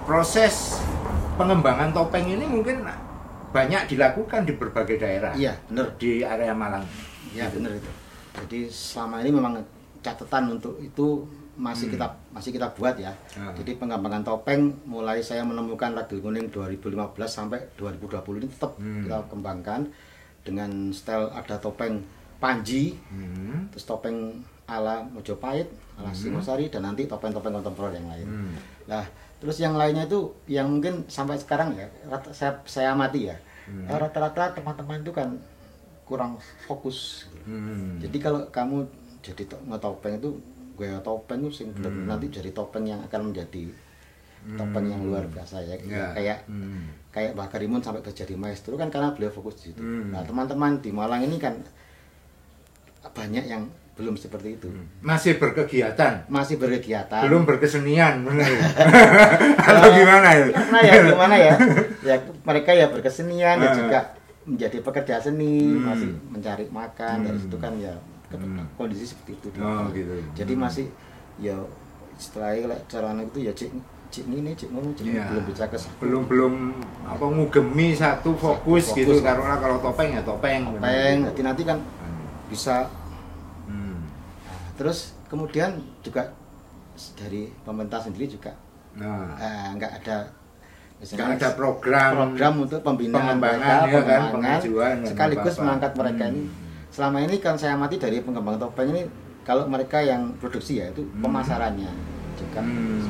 [0.02, 0.80] proses
[1.36, 2.82] pengembangan topeng ini mungkin
[3.48, 5.88] banyak dilakukan di berbagai daerah Iya, bener.
[5.96, 6.84] di area Malang.
[7.32, 7.60] Ya Gitu.
[7.60, 7.90] benar itu.
[8.32, 9.52] Jadi selama ini memang
[10.00, 11.26] catatan untuk itu
[11.58, 13.10] masih kita masih kita buat ya.
[13.34, 13.50] Hmm.
[13.52, 16.94] Jadi pengembangan topeng mulai saya menemukan Ragil Kuning 2015
[17.26, 19.02] sampai 2020 ini tetap Hmm.
[19.02, 19.90] kita kembangkan
[20.40, 22.00] dengan style ada topeng
[22.38, 23.66] Panji, Hmm.
[23.68, 25.66] terus topeng ala Mojopahit,
[25.98, 28.28] ala Singosari dan nanti topeng-topeng kontemporer yang lain.
[28.28, 28.54] Hmm.
[28.86, 29.02] Nah,
[29.36, 33.36] terus yang lainnya itu yang mungkin sampai sekarang ya rata, saya saya amati ya.
[33.66, 33.84] Hmm.
[33.84, 35.34] eh, Rata-rata teman-teman itu kan
[36.06, 37.26] kurang fokus.
[37.42, 37.98] Hmm.
[37.98, 38.86] Jadi kalau kamu
[39.18, 40.38] jadi to- ngetopeng itu
[40.78, 42.06] gue topeng itu sing Hmm.
[42.06, 43.66] nanti jadi topeng yang akan menjadi
[44.54, 45.74] topeng yang luar biasa ya.
[45.82, 46.14] Ya.
[46.14, 46.86] Kayak Hmm.
[47.10, 49.82] kayak Mbah Karimun sampai ke jadi maestro kan karena beliau fokus di situ.
[49.82, 50.14] Hmm.
[50.14, 51.58] Nah, teman-teman di Malang ini kan
[53.04, 54.70] banyak yang belum seperti itu.
[55.00, 57.26] Masih berkegiatan, Masih berkegiatan.
[57.26, 58.62] belum berkesenian, benar ya?
[59.68, 60.46] Atau gimana ya?
[60.54, 61.54] Karena ya gimana ya?
[62.06, 63.74] Ya mereka ya berkesenian dan Ah.
[63.74, 64.00] juga
[64.46, 65.82] menjadi pekerja seni, Hmm.
[65.82, 67.42] masih mencari makan dari Hmm.
[67.42, 67.90] situ kan ya
[68.28, 68.66] Hmm.
[68.76, 69.48] kondisi seperti itu.
[69.56, 70.12] Oh, gitu.
[70.34, 70.62] Jadi Hmm.
[70.62, 70.86] masih
[71.38, 71.56] ya
[72.18, 73.70] setelah itu cara anak itu ya cik
[74.08, 75.24] cik ini cik ngono cik Iya.
[75.30, 76.54] belum bisa ke belum belum
[77.04, 79.00] apa ngugemi satu fokus, Satu fokus.
[79.00, 81.16] gitu karena kalau topeng ya topeng topeng.
[81.24, 81.78] Nanti nanti kan
[82.48, 82.88] bisa
[83.64, 84.00] Hmm.
[84.44, 86.32] nah, terus kemudian juga
[87.14, 88.56] dari pemerintah sendiri juga
[88.96, 90.16] nah eh, nggak ada
[90.98, 95.92] nggak ada program program untuk pembinaan pengembangan, mereka, ya kan, pengembangan, pengajuan dan sekaligus mengangkat
[95.94, 96.42] mereka ini.
[96.98, 97.06] Hmm.
[97.06, 99.06] Selama ini kan saya amati dari pengembang topeng ini
[99.42, 101.22] kalau mereka yang produksi ya itu Hmm.
[101.22, 101.90] pemasarannya
[102.34, 102.58] juga.
[102.58, 103.06] Hmm.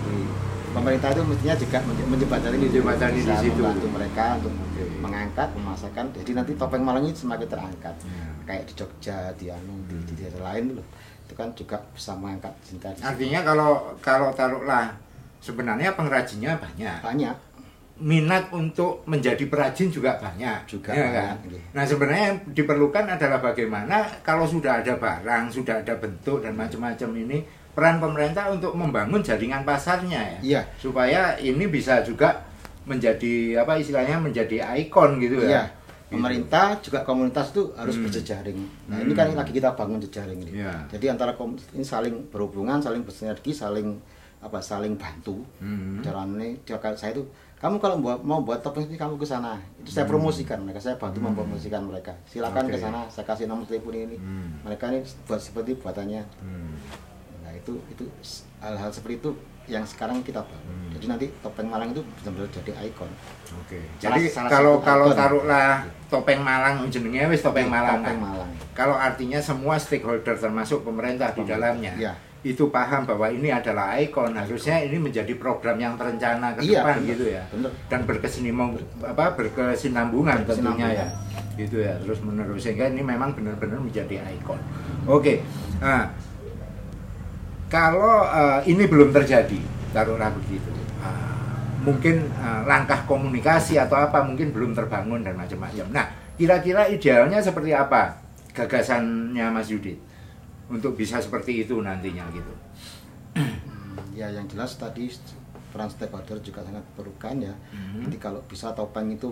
[0.00, 0.22] Jadi,
[0.70, 3.62] pemerintah itu mestinya juga menje- menjembatani Menjembatani di situ.
[3.62, 4.82] membantu mereka untuk Oke.
[4.98, 6.04] mengangkat pemasakan.
[6.12, 7.94] Jadi nanti topeng Malang ini semakin terangkat.
[8.02, 8.26] Ya.
[8.44, 10.86] Kayak di Jogja, di anu, di, di daerah lain loh.
[11.22, 13.70] Itu kan juga bisa mengangkat cinta artinya kalau
[14.02, 14.90] kalau taruhlah
[15.38, 17.36] sebenarnya pengrajinnya banyak banyak.
[18.00, 21.36] Minat untuk menjadi perajin juga banyak Juga ya kan?
[21.44, 21.60] iya.
[21.70, 27.10] Nah sebenarnya yang diperlukan adalah bagaimana kalau sudah ada barang, sudah ada bentuk dan macam-macam
[27.14, 27.38] ini
[27.70, 30.62] peran pemerintah untuk membangun jaringan pasarnya ya, Iya.
[30.74, 32.40] supaya ini bisa juga
[32.82, 35.52] menjadi apa istilahnya menjadi ikon gitu Iya.
[35.52, 35.64] ya.
[36.10, 38.02] Pemerintah juga komunitas itu harus Hmm.
[38.02, 38.58] berjejaring.
[38.90, 39.04] Nah Hmm.
[39.06, 40.58] ini kan lagi kita bangun jejaring ini.
[40.58, 40.90] Iya.
[40.90, 43.94] Jadi antara komunitas ini saling berhubungan, saling bersinergi, saling
[44.40, 45.38] apa saling bantu.
[45.62, 46.02] Hmm.
[46.02, 47.22] Caranya dia kalau saya itu
[47.60, 49.60] kamu kalau buat, mau buat topeng ini kamu ke sana.
[49.76, 52.16] Itu saya promosikan mereka, saya bantu mempromosikan mereka.
[52.24, 52.66] Silakan Hmm.
[52.66, 52.74] Oke.
[52.74, 54.16] ke sana, saya kasih nomor telepon ini.
[54.16, 54.64] Hmm.
[54.64, 56.24] Mereka ini buat seperti buatannya.
[56.40, 56.72] Hmm.
[57.40, 58.04] Nah itu itu
[58.58, 59.30] hal-hal seperti itu
[59.66, 60.64] yang sekarang kita bangun.
[60.64, 60.90] Hmm.
[60.90, 63.10] Jadi nanti topeng Malang itu benar-benar jadi ikon.
[63.58, 63.78] Oke.
[63.94, 65.70] Salah- Jadi salah kalau kalau taruhlah
[66.08, 68.00] topeng Malang jenenge wis topeng Malang.
[68.00, 68.50] Topeng Malang.
[68.72, 72.12] Kalau artinya semua stakeholder termasuk pemerintah di dalamnya Iya.
[72.40, 76.96] Itu paham bahwa ini adalah ikon, harusnya ini menjadi program yang terencana ke Iya, depan
[77.04, 77.10] bener.
[77.12, 77.42] gitu ya.
[77.52, 77.70] Bener.
[77.92, 78.70] Dan berkesinambung
[79.04, 81.06] apa berkesinambungan tentunya ya.
[81.60, 84.56] Gitu ya, terus menerus sehingga ini memang benar-benar menjadi ikon.
[85.04, 85.44] Oke.
[85.84, 86.08] Nah,
[87.68, 89.60] kalau eh, ini belum terjadi,
[89.92, 90.72] taruhlah begitu.
[91.04, 95.86] Ah, mungkin eh, langkah komunikasi atau apa mungkin belum terbangun dan macam-macam.
[95.92, 96.08] Nah,
[96.40, 98.16] kira-kira idealnya seperti apa
[98.56, 100.09] gagasannya Mas Yudit
[100.70, 102.52] untuk bisa seperti itu nantinya gitu?
[103.34, 105.10] Hmm, ya yang jelas tadi
[105.68, 107.54] peran stakeholder juga sangat diperlukan ya.
[107.70, 108.06] Mhm.
[108.06, 109.30] Jadi kalau bisa topeng itu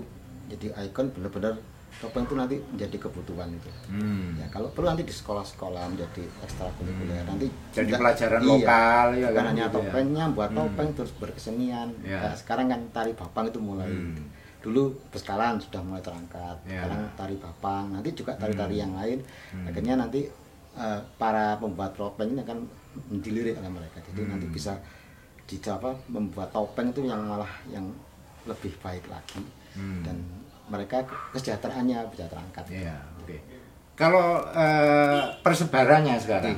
[0.48, 1.58] jadi ikon benar-benar
[1.98, 3.70] topeng itu nanti menjadi kebutuhan itu.
[3.88, 4.38] Hmm.
[4.38, 7.28] Ya kalau perlu nanti di sekolah-sekolah menjadi ekstrakurikuler Hmm.
[7.28, 9.82] nanti Jadi juga- pelajaran iya, lokal, ya bukan kan, hanya gitu ya.
[9.82, 10.58] topengnya buat Hmm.
[10.58, 11.88] topeng terus berkesenian.
[12.02, 12.20] Ya.
[12.22, 14.14] Nah, sekarang kan tari bapang itu mulai Hmm.
[14.58, 16.56] dulu beskalan sudah mulai terangkat.
[16.64, 16.82] Ya.
[16.82, 18.82] Sekarang tari bapang, nanti juga tari-tari Hmm.
[18.84, 19.18] yang lain.
[19.50, 19.66] Hmm.
[19.66, 20.20] Akhirnya nanti
[20.78, 22.58] eh, para pembuat topeng ini akan
[23.18, 23.98] dilirik oleh mereka.
[24.00, 24.30] Jadi Hmm.
[24.32, 24.78] nanti bisa
[25.42, 27.84] di apa membuat topeng itu yang malah yang
[28.44, 29.42] lebih baik lagi
[29.74, 30.02] Hmm.
[30.02, 30.16] dan
[30.68, 32.64] mereka kesejahteraannya bisa terangkat.
[32.68, 33.36] Iya, oke.
[33.94, 36.56] Kalau eh, persebarannya sekarang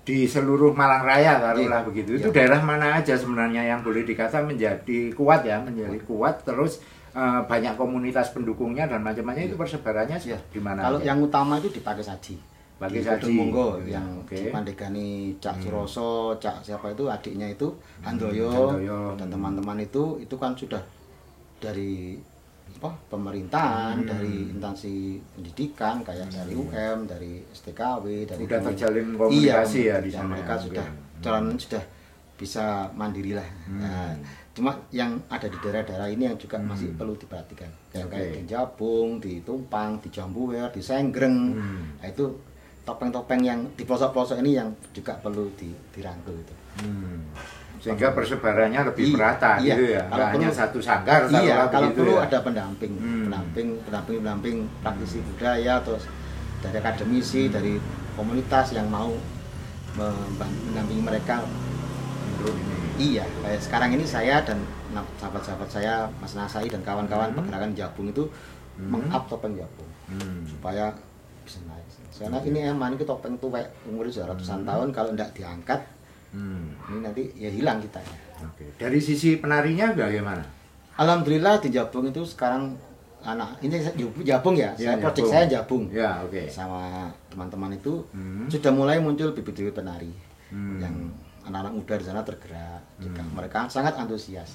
[0.00, 1.86] di seluruh Malang Raya taruhlah Iya.
[1.86, 2.34] begitu, itu Iya.
[2.34, 7.74] daerah mana aja sebenarnya yang boleh dikata menjadi kuat ya, menjadi kuat terus eh, banyak
[7.74, 10.38] komunitas pendukungnya dan macam-macam itu persebarannya sih Iya.
[10.46, 10.78] di mana?
[10.80, 11.10] Kalau aja?
[11.10, 12.38] yang utama itu di Pakai Saji.
[12.82, 13.36] Di Saji.
[13.36, 15.62] Monggo Iya, yang di Pandegani Cak Hmm.
[15.62, 17.68] Suroso, Cak siapa itu adiknya itu
[18.00, 19.00] Handoyo, Handoyo.
[19.14, 20.80] dan teman-teman itu itu kan sudah
[21.58, 22.16] dari
[22.72, 24.08] apa pemerintahan, Hmm.
[24.08, 24.94] dari instansi
[25.30, 30.28] pendidikan kayak dari UM, dari STKW, dari Udah Kemen- terjalin komunikasi Iya, ya di sana
[30.30, 30.86] mereka ya, sudah
[31.20, 31.82] jalan sudah
[32.34, 33.44] bisa mandiri lah.
[33.66, 33.76] Hmm.
[33.76, 34.16] Nah,
[34.50, 36.72] cuma yang ada di daerah-daerah ini yang juga Hmm.
[36.72, 38.16] masih perlu diperhatikan yang Oke.
[38.16, 42.00] kayak di Jabung, di Tumpang, di Jambuwer, di Senggreng Hmm.
[42.00, 42.24] nah, itu
[42.82, 47.26] topeng-topeng yang di pelosok-pelosok ini yang juga perlu di, dirangkul itu Hmm.
[47.76, 49.72] Sehingga persebarannya lebih Iya, merata iya.
[49.74, 50.02] gitu ya.
[50.02, 52.22] Kalau Nggak hanya perlu- satu sanggar iya kalau begitu perlu ya.
[52.22, 53.22] ada pendamping Hmm.
[53.26, 56.04] pendamping pendamping pendamping praktisi budaya terus
[56.58, 57.74] dari akademisi dari
[58.14, 59.10] komunitas yang mau
[59.94, 61.42] mendampingi mereka
[62.38, 62.76] ini.
[62.98, 64.60] iya kayak sekarang ini saya dan
[65.16, 67.38] sahabat-sahabat saya Mas Nasai dan kawan-kawan Hmm.
[67.38, 68.24] pergerakan Jabung itu
[68.76, 68.88] Hmm.
[68.88, 70.44] meng-up topeng Jabung Hmm.
[70.46, 70.92] supaya
[72.10, 75.80] soalnya ini emang ini topeng tuh kayak umurnya sudah ratusan tahun kalau tidak diangkat
[76.30, 76.78] Hmm.
[76.86, 77.98] ini nanti ya hilang kita
[78.40, 78.62] Oke.
[78.78, 80.40] Dari sisi penarinya bagaimana?
[80.94, 82.72] Alhamdulillah di Jabung itu sekarang
[83.20, 83.76] anak ini
[84.22, 85.32] Jabung ya, Ya, saya project Jabung.
[85.32, 86.42] saya Jabung Ya, oke.
[86.46, 88.46] sama teman-teman itu Hmm.
[88.46, 90.12] sudah mulai muncul bibit-bibit penari
[90.48, 90.78] Hmm.
[90.78, 90.94] yang
[91.42, 93.32] anak-anak muda di sana tergerak juga Hmm.
[93.34, 94.54] mereka sangat antusias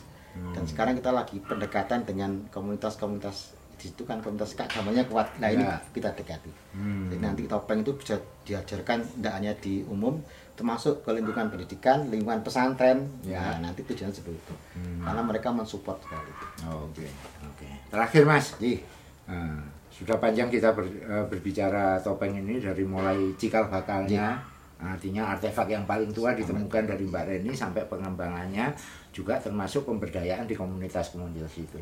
[0.54, 0.66] dan Hmm.
[0.66, 5.78] sekarang kita lagi pendekatan dengan komunitas-komunitas di situ kan komunitas keagamannya kuat nah ini Ya.
[5.90, 7.08] kita dekati Hmm.
[7.08, 10.20] jadi nanti topeng itu bisa diajarkan tidak hanya di umum
[10.54, 13.40] termasuk ke lingkungan pendidikan lingkungan pesantren Ya.
[13.54, 15.04] nah nanti tujuan seperti itu Hmm.
[15.04, 17.08] karena mereka mensupport sekali itu Oke,
[17.44, 17.68] oke.
[17.88, 18.80] Terakhir Mas, Ji,
[19.26, 19.58] Nah,
[19.90, 24.38] sudah panjang kita ber- eh, berbicara topeng ini dari mulai cikal bakalnya,
[24.78, 28.70] artinya artefak yang paling tua ditemukan dari Mbak Reni sampai pengembangannya
[29.10, 31.82] juga termasuk pemberdayaan di komunitas-komunitas itu.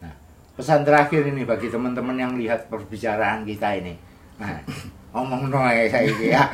[0.00, 0.10] Nah,
[0.54, 3.94] pesan terakhir ini bagi teman-teman yang lihat perbicaraan kita ini.
[4.36, 4.60] Nah,
[5.18, 6.44] omong noe saya ini ya.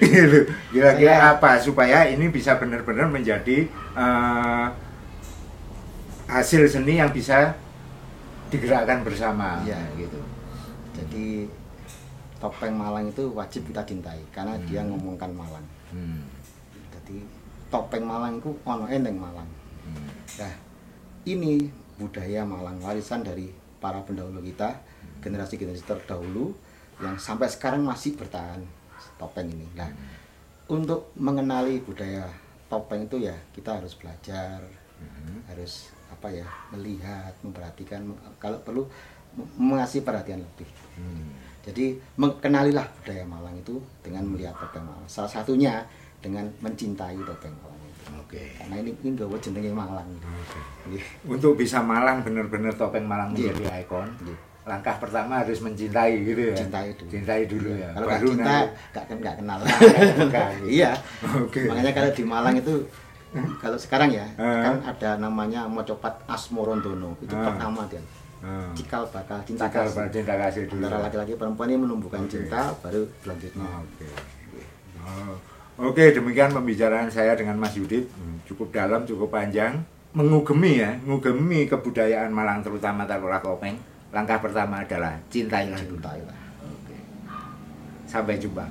[0.72, 4.66] Kira-kira Saya- apa supaya ini bisa benar-benar menjadi eh,
[6.26, 7.52] hasil seni yang bisa
[8.50, 9.78] digerakkan bersama Iya.
[9.96, 10.20] gitu.
[10.94, 11.46] Jadi
[12.38, 14.66] topeng Malang itu wajib kita cintai karena Hmm.
[14.66, 15.66] dia ngomongkan Malang.
[15.90, 16.22] Hmm.
[16.90, 17.22] Jadi
[17.68, 19.46] topeng Malang itu ono eneng Malang.
[19.86, 20.06] Hmm.
[20.38, 20.54] Nah,
[21.24, 21.66] ini
[22.00, 24.80] budaya Malang warisan dari para pendahulu kita,
[25.20, 26.56] generasi-generasi terdahulu
[27.04, 28.64] yang sampai sekarang masih bertahan
[29.20, 29.68] topeng ini.
[29.76, 29.92] Nah,
[30.72, 32.24] untuk mengenali budaya
[32.72, 34.64] topeng itu ya kita harus belajar,
[35.00, 35.40] Hmm.
[35.48, 36.44] harus apa ya
[36.76, 38.04] melihat, memperhatikan,
[38.36, 38.84] kalau perlu
[39.56, 40.68] mengasih perhatian lebih.
[41.00, 41.32] Hmm.
[41.64, 45.08] Jadi mengenalilah budaya Malang itu dengan melihat topeng Malang.
[45.08, 45.80] Salah satunya
[46.20, 48.10] dengan mencintai topeng Malang itu.
[48.16, 48.42] Oke.
[48.54, 50.08] Karena ini ini gawe jenenge Malang.
[50.86, 51.04] Nggih.
[51.26, 53.52] Untuk bisa Malang benar-benar topeng Malang Iya.
[53.52, 54.38] menjadi ikon, Nggih.
[54.62, 56.56] langkah pertama harus mencintai gitu ya.
[56.56, 57.10] Cintai dulu.
[57.10, 57.88] Cintai dulu ya.
[57.90, 58.54] Kalau nggak cinta
[58.90, 59.58] nggak nggak kenal.
[59.60, 60.50] bukan.
[60.78, 60.90] iya.
[61.38, 61.60] Oke.
[61.66, 62.74] Makanya kalau di Malang itu
[63.56, 64.62] kalau sekarang ya Ah.
[64.64, 67.46] kan ada namanya Mocopat Asmorondono itu Ah.
[67.46, 68.02] pertama dia
[68.40, 68.72] Hmm.
[68.72, 70.80] cikal bakal cinta Cikal kasih bakal cinta kasih dulu.
[70.82, 72.32] antara laki-laki perempuan ini menumbuhkan Oke.
[72.32, 74.08] cinta baru selanjutnya Oke.
[74.98, 75.36] Oh,
[75.80, 78.04] Oke, demikian pembicaraan saya dengan Mas Yudit.
[78.12, 79.80] Hmm, Cukup dalam, cukup panjang.
[80.12, 83.80] Mengugemi ya, mengugemi kebudayaan Malang terutama Tarkola Kopeng.
[84.12, 85.80] Langkah pertama adalah cintailah.
[85.80, 86.38] cintailah
[88.04, 88.68] Sampai jumpa.